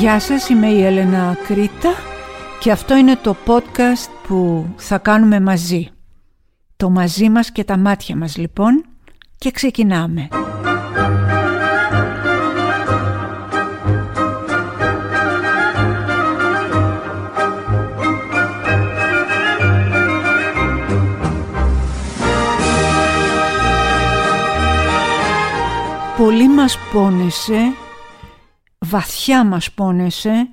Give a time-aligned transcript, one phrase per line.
[0.00, 1.92] Γεια σας, είμαι η Έλενα Κρήτα
[2.60, 5.88] και αυτό είναι το podcast που θα κάνουμε μαζί.
[6.76, 8.84] Το μαζί μας και τα μάτια μας λοιπόν
[9.38, 10.28] και ξεκινάμε.
[26.16, 27.72] Πολύ μας πόνεσε,
[28.90, 30.50] βαθιά μας πόνεσε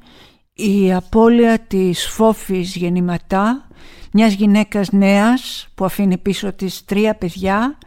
[0.54, 3.68] η απώλεια της φόφης γεννηματά,
[4.12, 7.77] μιας γυναίκας νέας που αφήνει πίσω της τρία παιδιά,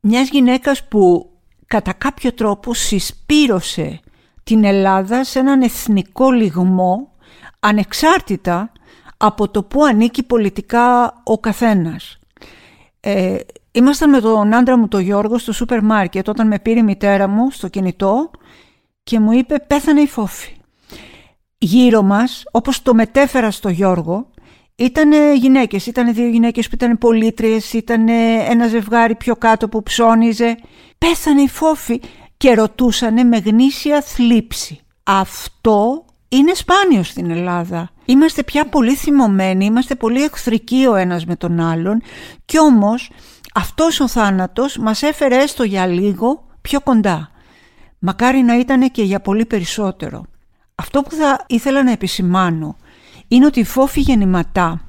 [0.00, 1.30] μιας γυναίκας που
[1.66, 4.00] κατά κάποιο τρόπο συσπήρωσε
[4.44, 7.12] την Ελλάδα σε έναν εθνικό λιγμό
[7.60, 8.72] ανεξάρτητα
[9.16, 12.18] από το που ανήκει πολιτικά ο καθένας.
[13.00, 13.36] Ε,
[13.72, 17.28] ήμασταν με τον άντρα μου τον Γιώργο στο σούπερ μάρκετ όταν με πήρε η μητέρα
[17.28, 18.30] μου στο κινητό
[19.02, 20.54] και μου είπε πέθανε η φόφη.
[21.58, 24.30] Γύρω μας, όπως το μετέφερα στο Γιώργο,
[24.74, 28.08] ήταν γυναίκες, ήταν δύο γυναίκες που ήταν πολίτριες, ήταν
[28.48, 30.56] ένα ζευγάρι πιο κάτω που ψώνιζε.
[30.98, 32.00] Πέθανε η φόφη
[32.36, 34.80] και ρωτούσανε με γνήσια θλίψη.
[35.02, 37.90] Αυτό είναι σπάνιο στην Ελλάδα.
[38.04, 42.02] Είμαστε πια πολύ θυμωμένοι, είμαστε πολύ εχθρικοί ο ένας με τον άλλον
[42.44, 43.10] και όμως
[43.54, 47.30] αυτός ο θάνατος μας έφερε έστω για λίγο πιο κοντά.
[48.02, 50.24] Μακάρι να ήταν και για πολύ περισσότερο.
[50.74, 52.76] Αυτό που θα ήθελα να επισημάνω
[53.28, 54.84] είναι ότι η Φόφη γεννηματά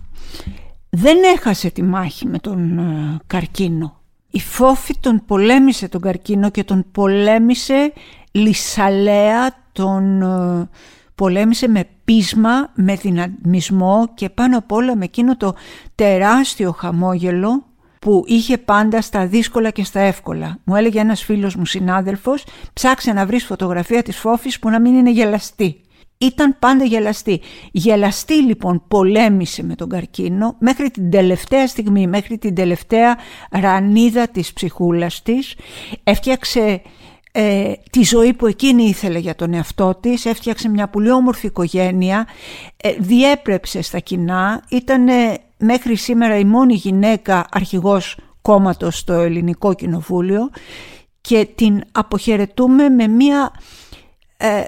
[0.90, 4.00] δεν έχασε τη μάχη με τον ε, καρκίνο.
[4.32, 7.94] Η Φόφη τον πολέμησε τον καρκίνο και τον πολέμησε
[8.32, 10.70] λυσαλέα, τον ε,
[11.16, 15.56] πολέμησε με πείσμα, με δυναμισμό και πάνω απ' όλα με εκείνο το
[15.96, 17.64] τεράστιο χαμόγελο
[18.02, 20.58] που είχε πάντα στα δύσκολα και στα εύκολα.
[20.64, 22.44] Μου έλεγε ένας φίλος μου συνάδελφος,
[22.74, 25.82] ψάξε να βρεις φωτογραφία της Φόφης που να μην είναι γελαστή.
[26.18, 27.42] Ήταν πάντα γελαστή.
[27.72, 33.18] Γελαστή λοιπόν πολέμησε με τον καρκίνο μέχρι την τελευταία στιγμή, μέχρι την τελευταία
[33.52, 35.56] ρανίδα της ψυχούλας της.
[36.04, 36.82] Έφτιαξε
[37.32, 42.28] ε, τη ζωή που εκείνη ήθελε για τον εαυτό της, έφτιαξε μια πολύ όμορφη οικογένεια,
[42.78, 45.08] ε, διέπρεψε στα κοινά, ήταν
[45.62, 50.50] μέχρι σήμερα η μόνη γυναίκα αρχηγός κόμματος στο ελληνικό κοινοβούλιο
[51.22, 53.52] και την αποχαιρετούμε με μια
[54.38, 54.64] ε,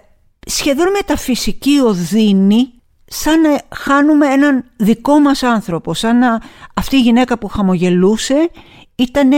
[0.46, 2.74] σχεδόν μεταφυσική οδύνη
[3.06, 6.42] σαν να χάνουμε έναν δικό μας άνθρωπο, σαν να
[6.74, 8.50] αυτή η γυναίκα που χαμογελούσε
[8.96, 9.32] ήταν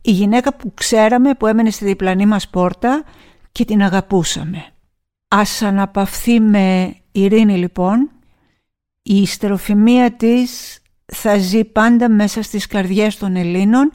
[0.00, 3.04] η γυναίκα που ξέραμε που έμενε στη διπλανή μας πόρτα
[3.52, 4.64] και την αγαπούσαμε.
[5.28, 8.10] Ας αναπαυθεί με ειρήνη λοιπόν,
[9.02, 10.80] η ιστεροφημία της
[11.12, 13.92] θα ζει πάντα μέσα στις καρδιές των Ελλήνων,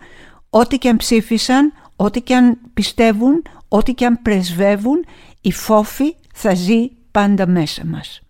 [0.49, 5.05] ό,τι και αν ψήφισαν, ό,τι και αν πιστεύουν, ό,τι και αν πρεσβεύουν,
[5.41, 8.21] η φόφη θα ζει πάντα μέσα μας.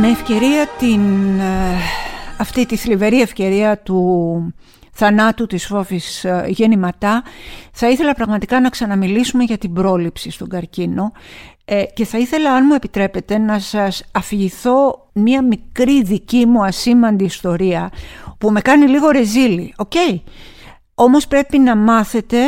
[0.00, 1.78] Με ευκαιρία την, ε,
[2.38, 4.54] αυτή τη θλιβερή ευκαιρία του
[4.92, 7.22] θανάτου της Φώφης ε, Γεννηματά
[7.72, 11.12] θα ήθελα πραγματικά να ξαναμιλήσουμε για την πρόληψη στον καρκίνο
[11.64, 17.24] ε, και θα ήθελα αν μου επιτρέπετε να σας αφηγηθώ μία μικρή δική μου ασήμαντη
[17.24, 17.90] ιστορία
[18.38, 20.20] που με κάνει λίγο ρεζίλι, OK; Okay.
[20.94, 22.38] Όμως πρέπει να μάθετε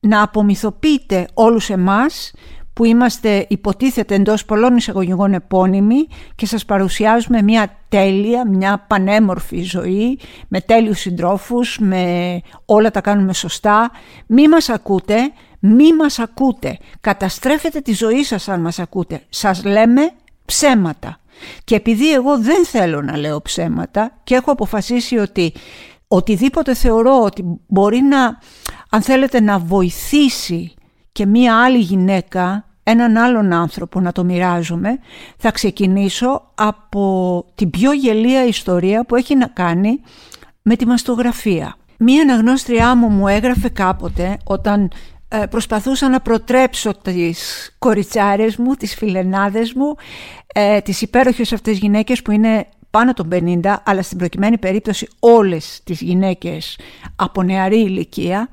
[0.00, 2.32] να απομυθοποιείτε όλους εμάς
[2.72, 10.18] που είμαστε υποτίθεται εντός πολλών εισαγωγικών επώνυμοι και σας παρουσιάζουμε μια τέλεια, μια πανέμορφη ζωή
[10.48, 13.90] με τέλειους συντρόφους, με όλα τα κάνουμε σωστά.
[14.26, 15.16] Μη μας ακούτε,
[15.58, 16.78] μη μας ακούτε.
[17.00, 19.22] Καταστρέφετε τη ζωή σας αν μας ακούτε.
[19.28, 20.12] Σας λέμε
[20.44, 21.16] ψέματα.
[21.64, 25.52] Και επειδή εγώ δεν θέλω να λέω ψέματα και έχω αποφασίσει ότι
[26.08, 28.38] οτιδήποτε θεωρώ ότι μπορεί να,
[28.90, 30.74] αν θέλετε, να βοηθήσει
[31.12, 34.98] και μία άλλη γυναίκα, έναν άλλον άνθρωπο να το μοιράζομαι,
[35.36, 40.00] θα ξεκινήσω από την πιο γελία ιστορία που έχει να κάνει
[40.62, 41.76] με τη μαστογραφία.
[41.98, 44.90] Μία αναγνώστριά μου μου έγραφε κάποτε όταν
[45.28, 49.94] ε, προσπαθούσα να προτρέψω τις κοριτσάρες μου, τις φιλενάδες μου,
[50.54, 55.80] ε, τις υπέροχες αυτές γυναίκες που είναι πάνω των 50, αλλά στην προκειμένη περίπτωση όλες
[55.84, 56.78] τις γυναίκες
[57.16, 58.48] από νεαρή ηλικία,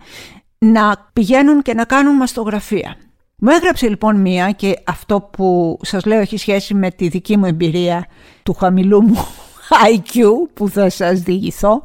[0.59, 2.95] να πηγαίνουν και να κάνουν μαστογραφία.
[3.41, 7.45] Μου έγραψε λοιπόν μία και αυτό που σας λέω έχει σχέση με τη δική μου
[7.45, 8.06] εμπειρία
[8.44, 9.27] του χαμηλού μου
[9.94, 10.21] IQ
[10.53, 11.83] που θα σας διηγηθώ.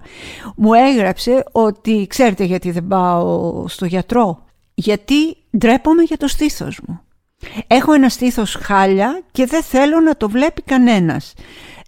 [0.56, 4.44] Μου έγραψε ότι ξέρετε γιατί δεν πάω στο γιατρό;
[4.75, 7.00] Γιατί ντρέπομαι για το στήθος μου.
[7.67, 11.35] Έχω ένα στήθος χάλια και δεν θέλω να το βλέπει κανένας.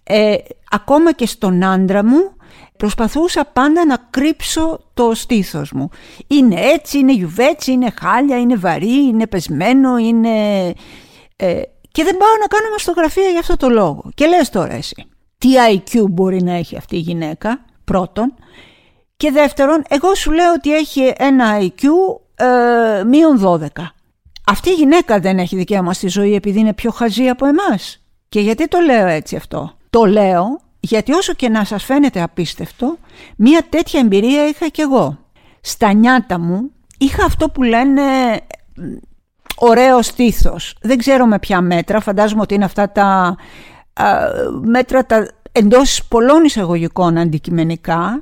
[0.03, 0.35] Ε,
[0.71, 2.36] ακόμα και στον άντρα μου
[2.77, 5.89] προσπαθούσα πάντα να κρύψω το στήθος μου.
[6.27, 10.67] Είναι έτσι, είναι γιουβέτσι, είναι χάλια, είναι βαρύ, είναι πεσμένο, είναι...
[11.35, 14.09] Ε, και δεν πάω να κάνω μαστογραφία για αυτό το λόγο.
[14.15, 15.05] Και λες τώρα εσύ,
[15.37, 18.33] τι IQ μπορεί να έχει αυτή η γυναίκα, πρώτον.
[19.17, 21.83] Και δεύτερον, εγώ σου λέω ότι έχει ένα IQ
[22.35, 23.67] ε, μείον 12.
[24.45, 28.01] Αυτή η γυναίκα δεν έχει δικαίωμα στη ζωή επειδή είναι πιο χαζή από εμάς.
[28.29, 32.97] Και γιατί το λέω έτσι αυτό; Το λέω γιατί όσο και να σας φαίνεται απίστευτο,
[33.35, 35.17] μία τέτοια εμπειρία είχα κι εγώ.
[35.61, 38.01] Στα νιάτα μου είχα αυτό που λένε
[39.55, 40.77] ωραίο στήθος.
[40.81, 43.35] Δεν ξέρω με ποια μέτρα, φαντάζομαι ότι είναι αυτά τα
[44.61, 48.21] μέτρα τα εντός πολλών εισαγωγικών αντικειμενικά,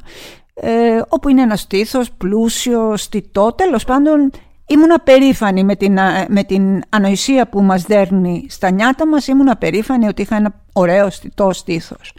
[0.53, 4.31] ε, όπου είναι ένα στήθος πλούσιο, στιτό, τέλος πάντων
[4.67, 5.97] ήμουν περήφανη με την,
[6.27, 11.09] με την ανοησία που μας δέρνει στα νιάτα μας, ήμουν περήφανη ότι είχα ένα ωραίο
[11.09, 12.13] στιτό στήθος.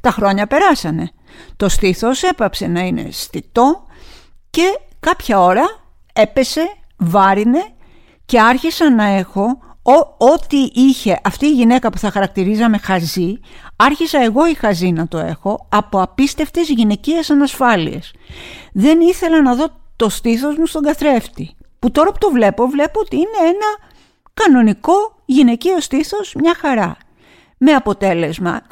[0.00, 1.10] Τα χρόνια περάσανε.
[1.56, 3.86] Το στήθος έπαψε να είναι στιτό
[4.50, 5.64] και κάποια ώρα
[6.12, 7.64] έπεσε, βάρινε
[8.24, 9.58] και άρχισα να έχω
[10.18, 13.40] ό,τι είχε αυτή η γυναίκα που θα χαρακτηρίζαμε χαζή,
[13.76, 18.14] άρχισα εγώ η χαζή να το έχω από απίστευτες γυναικείες ανασφάλειες.
[18.72, 23.00] Δεν ήθελα να δω το στήθος μου στον καθρέφτη, που τώρα που το βλέπω, βλέπω
[23.00, 23.90] ότι είναι ένα
[24.34, 26.96] κανονικό γυναικείο στήθος μια χαρά.
[27.58, 28.62] Με αποτέλεσμα,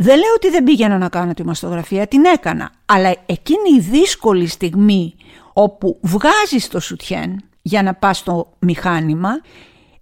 [0.00, 4.46] δεν λέω ότι δεν πήγαινα να κάνω τη μαστογραφία, την έκανα, αλλά εκείνη η δύσκολη
[4.46, 5.14] στιγμή
[5.52, 9.30] όπου βγάζεις το σουτιέν για να πας στο μηχάνημα,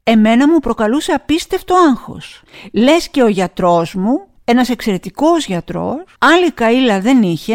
[0.02, 2.42] εμένα μου προκαλούσε απίστευτο άγχος.
[2.72, 7.54] Λες και ο γιατρός μου, ένας εξαιρετικός γιατρός, άλλη καΐλα δεν είχε,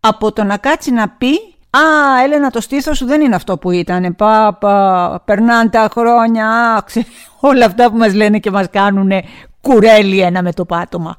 [0.00, 1.32] από το να κάτσει να πει
[1.70, 4.16] «Α, Έλενα, το στήθος σου δεν είναι αυτό που ήταν.
[4.16, 7.06] Πάπα, περνάνε τα χρόνια, άξε,
[7.40, 9.10] όλα αυτά που μας λένε και μας κάνουν
[9.60, 11.16] κουρέλι ένα με το πάτωμα».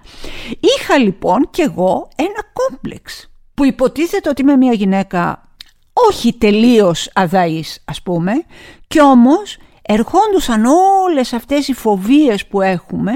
[0.59, 5.43] Είχα λοιπόν κι εγώ ένα κόμπλεξ που υποτίθεται ότι είμαι μια γυναίκα
[5.93, 8.31] όχι τελείως αδαής ας πούμε
[8.87, 10.65] και όμως ερχόντουσαν
[11.05, 13.11] όλες αυτές οι φοβίες που έχουμε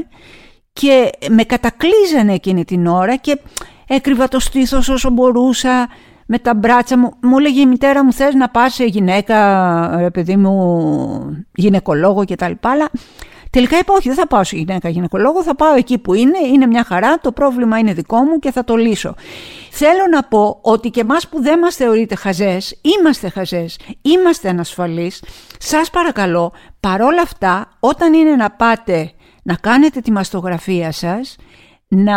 [0.73, 3.39] και με κατακλείζανε εκείνη την ώρα και
[3.87, 5.89] έκρυβα το στήθος όσο μπορούσα
[6.25, 7.13] με τα μπράτσα μου.
[7.21, 12.35] Μου έλεγε η μητέρα μου θες να πας σε γυναίκα, ρε παιδί μου, γυναικολόγο και
[12.35, 12.89] τα λοιπά, αλλά
[13.53, 16.65] τελικά είπα όχι δεν θα πάω σε γυναίκα γυναικολόγο, θα πάω εκεί που είναι, είναι
[16.65, 19.15] μια χαρά, το πρόβλημα είναι δικό μου και θα το λύσω.
[19.71, 25.23] Θέλω να πω ότι και εμάς που δεν μας θεωρείτε χαζές, είμαστε χαζές, είμαστε ανασφαλείς,
[25.57, 29.11] σας παρακαλώ παρόλα αυτά όταν είναι να πάτε
[29.43, 31.35] να κάνετε τη μαστογραφία σας,
[31.87, 32.13] να,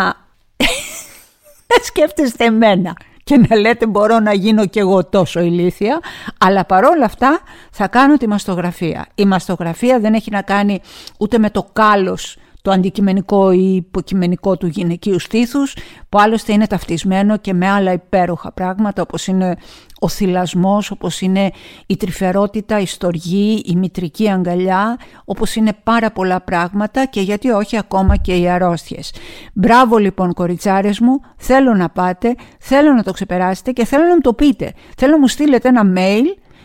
[1.71, 2.97] να σκέφτεστε εμένα
[3.31, 6.01] και να λέτε μπορώ να γίνω κι εγώ τόσο ηλίθια,
[6.39, 7.41] αλλά παρόλα αυτά
[7.71, 9.07] θα κάνω τη μαστογραφία.
[9.15, 10.81] Η μαστογραφία δεν έχει να κάνει
[11.19, 12.37] ούτε με το κάλος
[12.67, 15.77] το αντικειμενικό ή υποκειμενικό του γυναικείου στήθους
[16.09, 19.57] που άλλωστε είναι ταυτισμένο και με άλλα υπέροχα πράγματα όπως είναι
[20.01, 21.51] ο θυλασμός, όπως είναι
[21.87, 27.79] η τρυφερότητα, η στοργή, η μητρική αγκαλιά, όπως είναι πάρα πολλά πράγματα και γιατί όχι
[27.79, 29.13] ακόμα και οι αρρώστιες.
[29.55, 34.21] Μπράβο λοιπόν κοριτσάρες μου, θέλω να πάτε, θέλω να το ξεπεράσετε και θέλω να μου
[34.21, 34.73] το πείτε.
[34.97, 36.25] Θέλω να μου στείλετε ένα mail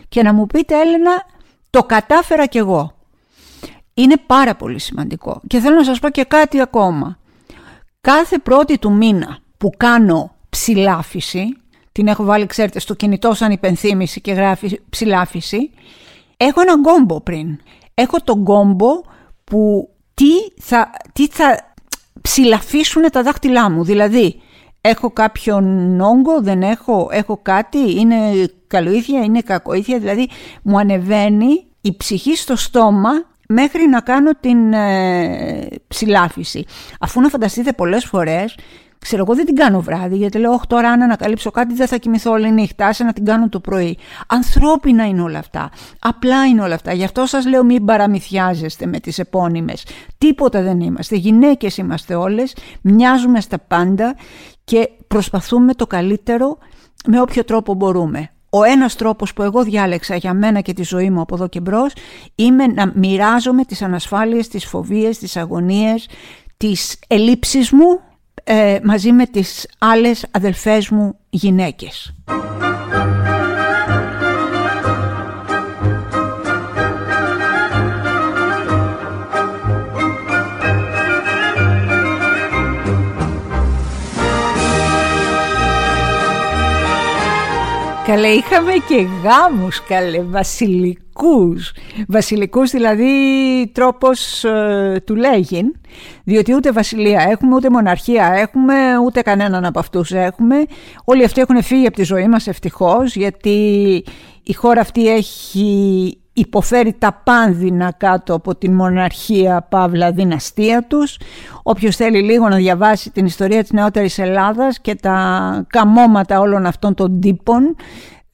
[0.09, 1.25] και να μου πείτε Έλενα
[1.69, 3.00] το κατάφερα κι εγώ
[3.93, 5.41] είναι πάρα πολύ σημαντικό.
[5.47, 7.17] Και θέλω να σας πω και κάτι ακόμα.
[8.01, 11.57] Κάθε πρώτη του μήνα που κάνω ψηλάφιση,
[11.91, 15.71] την έχω βάλει ξέρετε στο κινητό σαν υπενθύμηση και γράφει ψηλάφιση,
[16.37, 17.59] έχω ένα γκόμπο πριν.
[17.93, 18.89] Έχω το γκόμπο
[19.43, 21.73] που τι θα, τι θα
[22.21, 23.83] ψηλαφίσουν τα δάχτυλά μου.
[23.83, 24.41] Δηλαδή,
[24.81, 28.15] έχω κάποιον όγκο, δεν έχω, έχω κάτι, είναι
[28.67, 29.99] καλοήθεια, είναι κακοήθεια.
[29.99, 30.29] Δηλαδή,
[30.61, 33.11] μου ανεβαίνει η ψυχή στο στόμα
[33.51, 36.65] μέχρι να κάνω την ε, ψηλάφιση.
[36.99, 38.57] Αφού να φανταστείτε πολλές φορές,
[38.99, 41.97] ξέρω εγώ δεν την κάνω βράδυ, γιατί λέω, όχι τώρα αν ανακαλύψω κάτι δεν θα
[41.97, 43.97] κοιμηθώ όλη νύχτα, άσε να την κάνω το πρωί.
[44.27, 46.93] Ανθρώπινα είναι όλα αυτά, απλά είναι όλα αυτά.
[46.93, 49.85] Γι' αυτό σας λέω μην παραμυθιάζεστε με τις επώνυμες.
[50.17, 54.15] Τίποτα δεν είμαστε, γυναίκες είμαστε όλες, μοιάζουμε στα πάντα
[54.63, 56.57] και προσπαθούμε το καλύτερο
[57.05, 58.29] με όποιο τρόπο μπορούμε.
[58.53, 61.59] Ο ένας τρόπος που εγώ διάλεξα για μένα και τη ζωή μου από εδώ και
[61.59, 61.93] μπρος
[62.35, 66.09] είναι να μοιράζομαι τις ανασφάλειες, τις φοβίες, τις αγωνίες,
[66.57, 67.99] τις ελλείψεις μου
[68.43, 72.13] ε, μαζί με τις άλλες αδελφές μου γυναίκες.
[88.11, 91.73] Καλέ, είχαμε και γάμους καλέ, βασιλικό βασιλικούς.
[92.07, 93.11] Βασιλικούς δηλαδή
[93.73, 95.75] τρόπος ε, του λέγειν,
[96.23, 100.65] διότι ούτε βασιλεία έχουμε, ούτε μοναρχία έχουμε, ούτε κανέναν από αυτούς έχουμε.
[101.03, 103.59] Όλοι αυτοί έχουν φύγει από τη ζωή μας ευτυχώς, γιατί
[104.43, 111.17] η χώρα αυτή έχει υποφέρει τα πάνδυνα κάτω από την μοναρχία παύλα δυναστεία τους.
[111.63, 116.93] Όποιος θέλει λίγο να διαβάσει την ιστορία της νεότερης Ελλάδας και τα καμώματα όλων αυτών
[116.93, 117.75] των τύπων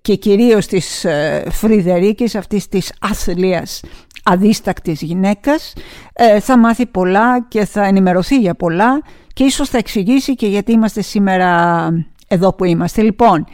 [0.01, 3.81] και κυρίως της ε, Φρυδερίκης, αυτής της άθλιας
[4.23, 5.73] αδίστακτης γυναίκας,
[6.13, 9.01] ε, θα μάθει πολλά και θα ενημερωθεί για πολλά
[9.33, 11.89] και ίσως θα εξηγήσει και γιατί είμαστε σήμερα
[12.27, 13.01] εδώ που είμαστε.
[13.01, 13.47] Λοιπόν,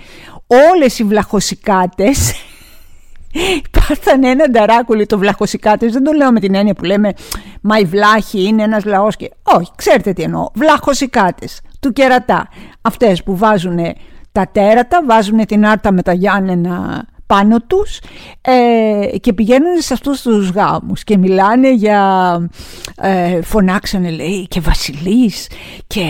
[0.71, 2.33] όλες οι βλαχοσικάτες
[3.71, 7.13] Πάθανε ένα νταράκουλι το βλαχοσικάτες, δεν το λέω με την έννοια που λέμε
[7.61, 9.31] «Μα η βλάχη είναι ένας λαός» και...
[9.43, 12.47] Όχι, ξέρετε τι εννοώ, βλαχοσικάτες του κερατά.
[12.81, 13.79] Αυτές που βάζουν
[14.31, 17.99] τα τέρατα, βάζουν την άρτα με τα Γιάννενα πάνω τους
[18.41, 22.49] ε, και πηγαίνουν σε αυτούς τους γάμους και μιλάνε για
[23.01, 25.49] ε, φωνάξανε λέει και βασιλείς
[25.87, 26.03] και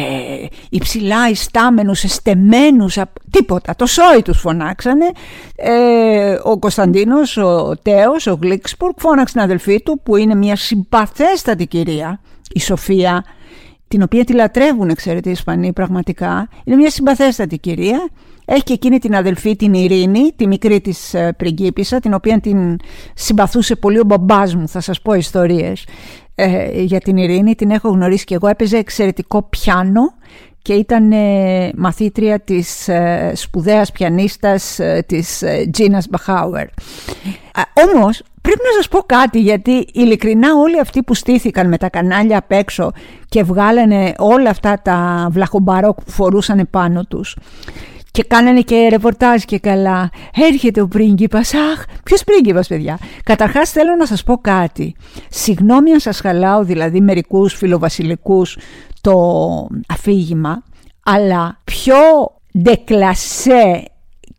[0.69, 2.97] υψηλά ιστάμενους, εστεμένους
[3.29, 5.05] τίποτα, το σόι τους φωνάξανε.
[5.55, 11.67] Ε, ο Κωνσταντίνος, ο Τέος, ο Γλίξπουργκ φώναξε την αδελφή του που είναι μια συμπαθέστατη
[11.67, 12.19] κυρία
[12.53, 13.23] η Σοφία
[13.93, 16.49] την οποία τη λατρεύουν, ξέρετε, οι Ισπανοί πραγματικά.
[16.63, 18.09] Είναι μια συμπαθέστατη κυρία
[18.45, 22.77] έχει και εκείνη την αδελφή την Ειρήνη, τη μικρή της ε, πριγκίπισσα, την οποία την
[23.13, 25.87] συμπαθούσε πολύ ο μπαμπάς μου, θα σας πω ιστορίες
[26.35, 27.55] ε, για την Ειρήνη.
[27.55, 30.13] Την έχω γνωρίσει και εγώ, έπαιζε εξαιρετικό πιάνο
[30.61, 36.67] και ήταν ε, μαθήτρια της ε, σπουδαίας πιανίστας ε, της Τζίνας Μπαχάουερ.
[37.93, 42.37] Όμως πρέπει να σας πω κάτι γιατί ειλικρινά όλοι αυτοί που στήθηκαν με τα κανάλια
[42.37, 42.91] απ' έξω
[43.29, 47.35] και βγάλανε όλα αυτά τα βλαχομπαρόκ που φορούσαν πάνω τους
[48.13, 50.09] και κάνανε και ρεπορτάζ και καλά.
[50.35, 51.53] Έρχεται ο πρίγκιπας.
[51.53, 52.99] Αχ, ποιος πρίγκιπας παιδιά.
[53.23, 54.95] Καταρχάς θέλω να σας πω κάτι.
[55.29, 58.57] Συγγνώμη αν σας χαλάω δηλαδή μερικούς φιλοβασιλικούς
[59.01, 59.13] το
[59.87, 60.63] αφήγημα.
[61.03, 61.95] Αλλά πιο
[62.57, 63.85] ντεκλασέ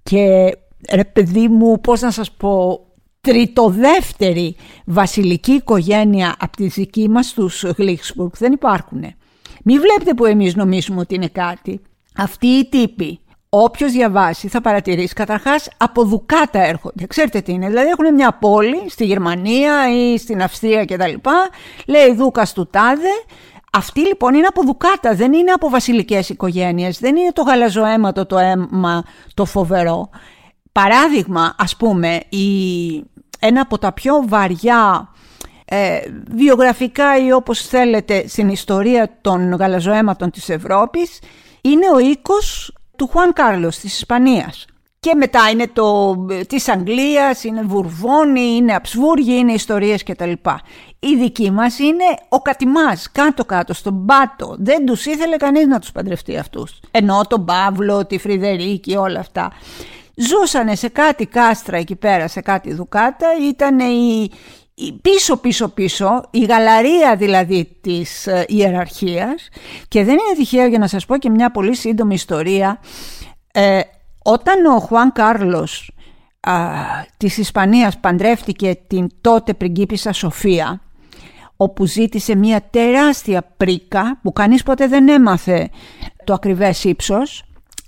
[0.02, 0.56] και
[0.92, 2.83] ρε παιδί μου πώς να σας πω
[3.25, 9.04] τριτοδεύτερη βασιλική οικογένεια από τη δική μας τους Γλίξπουργκ δεν υπάρχουν.
[9.64, 11.81] Μην βλέπετε που εμείς νομίζουμε ότι είναι κάτι.
[12.16, 13.19] Αυτοί οι τύποι
[13.57, 17.07] Όποιος διαβάσει θα παρατηρήσει καταρχάς από δουκάτα έρχονται.
[17.07, 21.12] Ξέρετε τι είναι, δηλαδή έχουν μια πόλη στη Γερμανία ή στην Αυστρία κτλ.
[21.87, 23.09] Λέει δούκας του τάδε.
[23.73, 28.38] Αυτή λοιπόν είναι από δουκάτα, δεν είναι από βασιλικές οικογένειες, δεν είναι το γαλαζοαίματο το
[28.38, 29.04] αίμα
[29.35, 30.09] το φοβερό.
[30.73, 32.47] Παράδειγμα, ας πούμε, η...
[33.38, 35.08] ένα από τα πιο βαριά
[35.64, 36.00] ε,
[36.30, 41.20] βιογραφικά ή όπως θέλετε στην ιστορία των γαλαζοαίματων της Ευρώπης
[41.60, 44.66] είναι ο οίκος του Χουάν Κάρλος της Ισπανίας.
[45.00, 46.16] Και μετά είναι το
[46.48, 50.32] της Αγγλίας, είναι Βουρβόνι, είναι Αψβούργοι, είναι ιστορίες κτλ.
[50.98, 54.56] Η δική μας είναι ο Κατημάς, κάτω-κάτω, στον Πάτο.
[54.58, 56.80] Δεν τους ήθελε κανείς να τους παντρευτεί αυτούς.
[56.90, 59.52] Ενώ τον Παύλο, τη Φρυδερίκη, όλα αυτά.
[60.16, 63.26] Ζούσανε σε κάτι κάστρα εκεί πέρα, σε κάτι δουκάτα.
[63.49, 64.30] Ήταν η,
[65.02, 69.49] πίσω πίσω πίσω η γαλαρία δηλαδή της ε, ιεραρχίας
[69.88, 72.80] και δεν είναι τυχαίο για να σας πω και μια πολύ σύντομη ιστορία
[73.52, 73.80] ε,
[74.23, 75.90] όταν ο Χουάν Κάρλος
[76.40, 76.52] α,
[77.16, 80.80] της Ισπανίας παντρεύτηκε την τότε πριγκίπισσα Σοφία
[81.56, 85.71] όπου ζήτησε μια τεράστια πρίκα που κανείς ποτέ δεν έμαθε
[86.25, 87.44] το ακριβές ύψος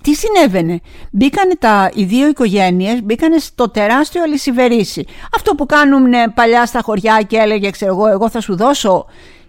[0.07, 5.07] τι συνέβαινε; Μπήκανε τα, οι δύο οικογένειες, μπήκανε στο τεράστιο αλυσιβερίσι.
[5.37, 9.07] Αυτό που κάνουν παλιά στα χωριά και έλεγε, ξέρω εγώ, εγώ θα σου δώσω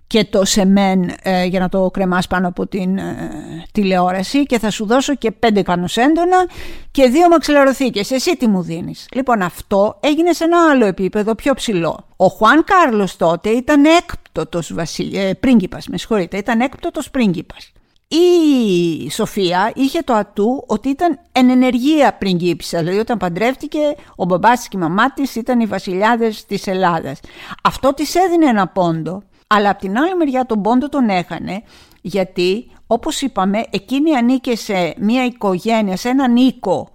[0.07, 3.13] και το σεμέν ε, για να το κρεμάς πάνω από την ε,
[3.71, 5.59] τηλεόραση και θα σου δώσω και πέντε
[5.95, 6.47] έντονα
[6.91, 8.11] και δύο μαξιλαροθήκες.
[8.11, 12.05] Εσύ τι μου δίνεις; Λοιπόν αυτό έγινε σε ένα άλλο επίπεδο πιο ψηλό.
[12.15, 15.15] Ο Χουάν Κάρλος τότε ήταν έκπτωτος βασίλ...
[15.15, 17.71] ε, πρίγκιπας, με συγχωρείτε, ήταν έκπτωτος πρίγκιπας.
[18.07, 24.67] Η Σοφία είχε το ατού ότι ήταν εν ενεργεία πριγκίπισσα, δηλαδή όταν παντρεύτηκε ο μπαμπάς
[24.67, 27.19] και η μαμά της ήταν οι βασιλιάδες της Ελλάδας.
[27.63, 31.63] Αυτό της έδινε ένα πόντο, αλλά από την άλλη μεριά τον πόντο τον έχανε
[32.01, 36.89] γιατί όπως είπαμε εκείνη ανήκε σε μια οικογένεια, σε έναν οίκο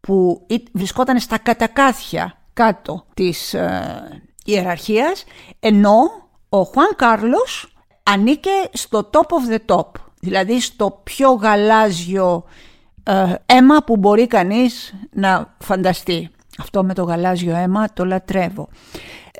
[0.00, 5.24] που βρισκόταν στα κατακάθια κάτω της ε, ιεραρχίας
[5.60, 6.00] ενώ
[6.48, 9.90] ο Χουάν Κάρλος ανήκε στο top of the top
[10.24, 12.44] δηλαδή στο πιο γαλάζιο
[13.02, 16.30] ε, αίμα που μπορεί κανείς να φανταστεί.
[16.58, 18.68] Αυτό με το γαλάζιο αίμα το λατρεύω.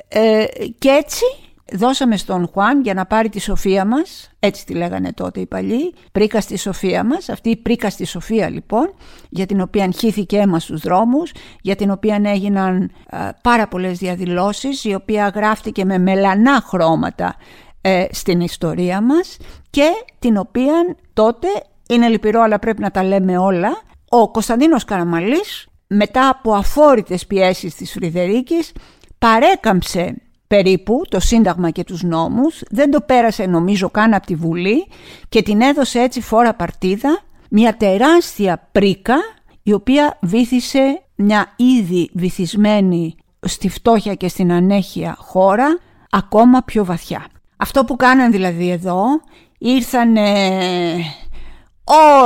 [0.08, 0.44] Ε,
[0.78, 1.24] και έτσι
[1.72, 5.94] δώσαμε στον Χουάν για να πάρει τη σοφία μας, έτσι τη λέγανε τότε οι παλιοί,
[6.12, 8.94] πρίκα στη σοφία μας, αυτή η πρίκα στη σοφία λοιπόν,
[9.28, 12.90] για την οποία χύθηκε αίμα στους δρόμους, για την οποία έγιναν
[13.42, 17.36] πάρα πολλές διαδηλώσεις, η οποία γράφτηκε με μελανά χρώματα
[17.84, 19.36] ε, στην ιστορία μας
[19.70, 21.48] και την οποία τότε,
[21.88, 27.74] είναι λυπηρό αλλά πρέπει να τα λέμε όλα, ο Κωνσταντίνος Καραμαλής μετά από αφόρητες πιέσεις
[27.74, 28.72] της Φρυδερίκης
[29.18, 34.86] παρέκαμψε περίπου το Σύνταγμα και τους νόμους, δεν το πέρασε νομίζω καν από τη Βουλή
[35.28, 37.20] και την έδωσε έτσι φόρα παρτίδα
[37.50, 39.16] μια τεράστια πρίκα
[39.62, 45.78] η οποία βήθησε μια ήδη βυθισμένη στη φτώχεια και στην ανέχεια χώρα
[46.10, 47.26] ακόμα πιο βαθιά.
[47.62, 49.04] Αυτό που κάναν δηλαδή εδώ
[49.58, 50.16] ήρθαν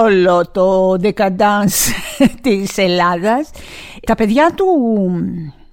[0.03, 1.93] όλο το decadence
[2.43, 3.51] της Ελλάδας.
[4.07, 4.67] Τα παιδιά του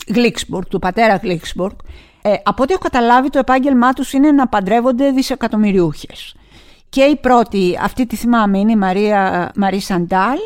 [0.07, 1.75] Γλίξμπουργκ, του πατέρα Γλίξμπουργκ,
[2.21, 6.35] ε, από ό,τι έχω καταλάβει το επάγγελμά τους είναι να παντρεύονται δισεκατομμυριούχες.
[6.89, 10.37] Και η πρώτη, αυτή τη θυμάμαι, είναι η Μαρία, Μαρή Σαντάλ,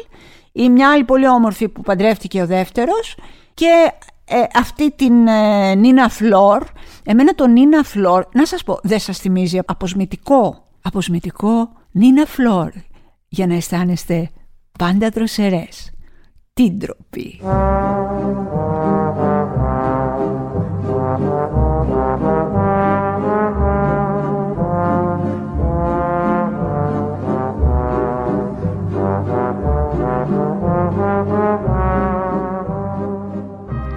[0.51, 3.17] η μια άλλη πολύ όμορφη που παντρεύτηκε ο δεύτερος
[3.53, 3.91] και
[4.29, 6.63] ε, αυτή την ε, Νίνα Φλόρ,
[7.03, 12.72] εμένα το Νίνα Φλόρ, να σας πω, δεν σας θυμίζει αποσμητικό, αποσμητικό Νίνα Φλόρ,
[13.27, 14.29] για να αισθάνεστε
[14.79, 15.91] πάντα δροσερές.
[16.53, 17.39] Τι ντροπή.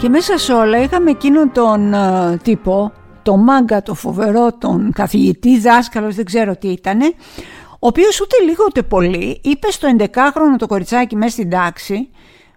[0.00, 2.92] Και μέσα σε όλα είχαμε εκείνον τον uh, τύπο,
[3.22, 7.06] το μάγκα, το φοβερό, τον καθηγητή, δάσκαλος, δεν ξέρω τι ήτανε,
[7.72, 12.10] ο οποίος ούτε λίγο ούτε πολύ είπε στο 11χρονο το κοριτσάκι μέσα στην τάξη,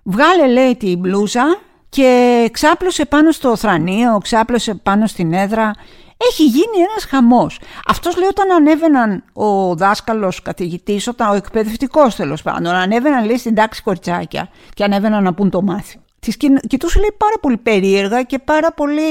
[0.03, 1.43] βγάλε λέει την μπλούζα
[1.89, 5.71] και ξάπλωσε πάνω στο θρανίο, ξάπλωσε πάνω στην έδρα.
[6.17, 7.59] Έχει γίνει ένας χαμός.
[7.87, 13.55] Αυτός λέει όταν ανέβαιναν ο δάσκαλος καθηγητής, όταν ο εκπαιδευτικός τέλος πάντων, ανέβαιναν λέει στην
[13.55, 16.02] τάξη κοριτσάκια και ανέβαιναν να πούν το μάθημα.
[16.23, 19.01] Τις κοιτούσε λέει πάρα πολύ περίεργα και πάρα πολύ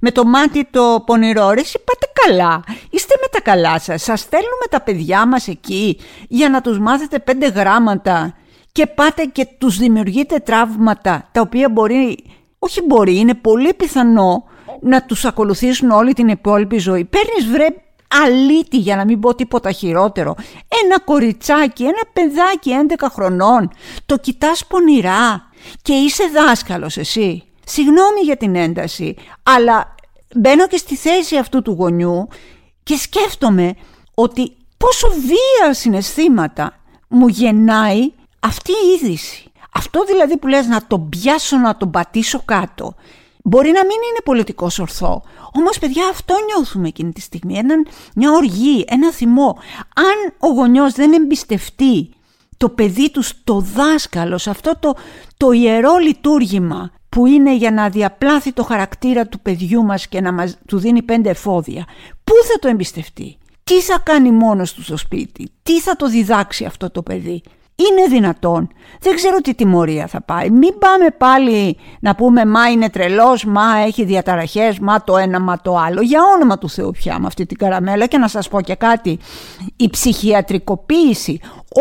[0.00, 1.50] με το μάτι το πονηρό.
[1.50, 6.48] Ρε, πάτε καλά, είστε με τα καλά σας, σας στέλνουμε τα παιδιά μας εκεί για
[6.48, 8.34] να τους μάθετε πέντε γράμματα
[8.72, 12.24] και πάτε και τους δημιουργείτε τραύματα τα οποία μπορεί,
[12.58, 14.44] όχι μπορεί, είναι πολύ πιθανό
[14.80, 17.04] να τους ακολουθήσουν όλη την υπόλοιπη ζωή.
[17.04, 17.66] Παίρνεις βρε
[18.24, 20.34] αλήτη για να μην πω τίποτα χειρότερο.
[20.84, 23.70] Ένα κοριτσάκι, ένα παιδάκι 11 χρονών,
[24.06, 25.50] το κοιτάς πονηρά
[25.82, 27.42] και είσαι δάσκαλος εσύ.
[27.64, 29.94] Συγγνώμη για την ένταση, αλλά
[30.34, 32.28] μπαίνω και στη θέση αυτού του γονιού
[32.82, 33.74] και σκέφτομαι
[34.14, 39.44] ότι πόσο βία συναισθήματα μου γεννάει αυτή η είδηση.
[39.74, 42.94] Αυτό δηλαδή που λες να τον πιάσω, να τον πατήσω κάτω.
[43.44, 45.22] Μπορεί να μην είναι πολιτικός ορθό.
[45.52, 47.58] Όμως παιδιά αυτό νιώθουμε εκείνη τη στιγμή.
[47.58, 49.58] Έναν, μια οργή, ένα θυμό.
[49.94, 52.10] Αν ο γονιός δεν εμπιστευτεί
[52.56, 54.94] το παιδί του στο δάσκαλο, σε αυτό το,
[55.36, 60.32] το ιερό λειτουργήμα που είναι για να διαπλάθει το χαρακτήρα του παιδιού μας και να
[60.32, 61.84] μας, του δίνει πέντε εφόδια.
[62.24, 66.64] Πού θα το εμπιστευτεί, τι θα κάνει μόνος του στο σπίτι, τι θα το διδάξει
[66.64, 67.42] αυτό το παιδί;
[67.88, 68.68] Είναι δυνατόν.
[69.00, 70.50] Δεν ξέρω τι τιμωρία θα πάει.
[70.50, 75.60] Μην πάμε πάλι να πούμε μα είναι τρελός, μα έχει διαταραχές, μα το ένα, μα
[75.60, 76.00] το άλλο.
[76.00, 79.18] Για όνομα του Θεού πια με αυτή την καραμέλα και να σας πω και κάτι.
[79.76, 81.40] Η ψυχιατρικοποίηση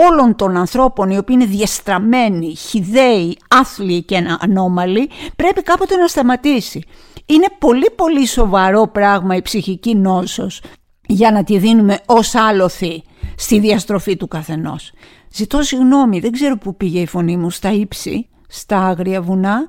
[0.10, 6.84] όλων των ανθρώπων οι οποίοι είναι διαστραμμένοι, χιδαίοι, άθλιοι και ανώμαλοι πρέπει κάποτε να σταματήσει.
[7.26, 10.62] Είναι πολύ πολύ σοβαρό πράγμα η ψυχική νόσος
[11.08, 13.04] για να τη δίνουμε ως άλοθη
[13.36, 14.92] στη διαστροφή του καθενός.
[15.32, 19.68] Ζητώ συγγνώμη, δεν ξέρω πού πήγε η φωνή μου, στα ύψη, στα άγρια βουνά,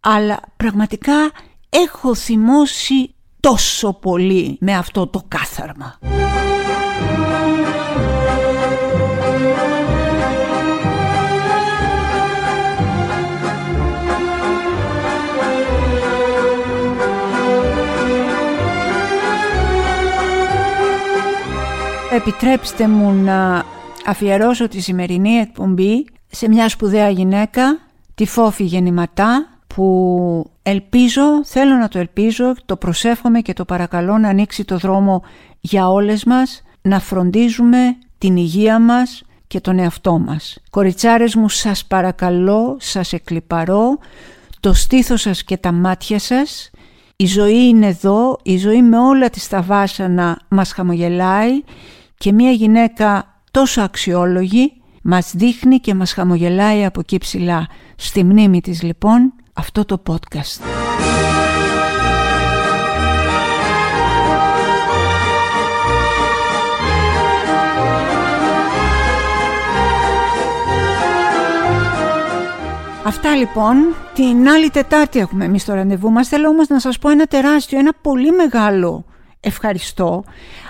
[0.00, 1.30] αλλά πραγματικά
[1.68, 5.98] έχω θυμώσει τόσο πολύ με αυτό το κάθαρμα.
[22.12, 23.64] Επιτρέψτε μου να
[24.06, 27.78] αφιερώσω τη σημερινή εκπομπή σε μια σπουδαία γυναίκα,
[28.14, 34.28] τη Φόφη Γεννηματά, που ελπίζω, θέλω να το ελπίζω, το προσεύχομαι και το παρακαλώ να
[34.28, 35.22] ανοίξει το δρόμο
[35.60, 40.58] για όλες μας, να φροντίζουμε την υγεία μας και τον εαυτό μας.
[40.70, 43.98] Κοριτσάρες μου σας παρακαλώ, σας εκλυπαρώ,
[44.60, 46.70] το στήθος σας και τα μάτια σας,
[47.16, 51.62] η ζωή είναι εδώ, η ζωή με όλα τις τα βάσανα μας χαμογελάει
[52.18, 57.66] και μια γυναίκα τόσο αξιόλογη μας δείχνει και μας χαμογελάει από εκεί ψηλά.
[57.96, 60.60] Στη μνήμη της λοιπόν αυτό το podcast.
[73.04, 73.76] Αυτά λοιπόν,
[74.14, 76.28] την άλλη Τετάρτη έχουμε εμείς το ραντεβού μας.
[76.28, 79.04] Θέλω όμως να σας πω ένα τεράστιο, ένα πολύ μεγάλο
[79.46, 80.24] ευχαριστώ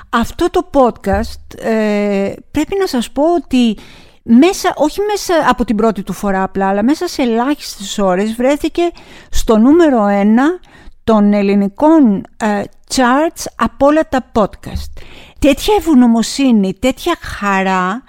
[0.08, 3.76] αυτό το podcast ε, πρέπει να σας πω ότι
[4.22, 8.90] μέσα, όχι μέσα από την πρώτη του φορά απλά, αλλά μέσα σε ελάχιστες ώρες βρέθηκε
[9.30, 10.44] στο νούμερο ένα
[11.04, 12.62] των ελληνικών ε,
[12.94, 15.02] charts από όλα τα podcast.
[15.38, 18.02] Τέτοια ευγνωμοσύνη, τέτοια χαρά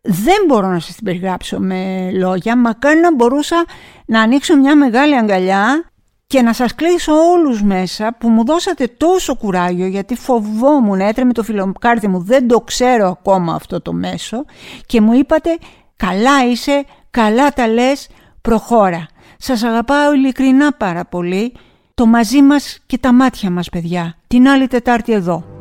[0.00, 3.64] δεν μπορώ να σας την περιγράψω με λόγια, μακάρι να μπορούσα
[4.06, 5.84] να ανοίξω μια μεγάλη αγκαλιά
[6.34, 11.42] και να σας κλείσω όλους μέσα που μου δώσατε τόσο κουράγιο γιατί φοβόμουν, έτρεμε το
[11.42, 14.44] φιλοκάρδι μου, δεν το ξέρω ακόμα αυτό το μέσο
[14.86, 15.58] και μου είπατε
[15.96, 18.08] καλά είσαι, καλά τα λες,
[18.42, 19.06] προχώρα.
[19.38, 21.52] Σας αγαπάω ειλικρινά πάρα πολύ,
[21.94, 24.16] το μαζί μας και τα μάτια μας παιδιά.
[24.26, 25.53] Την άλλη Τετάρτη εδώ.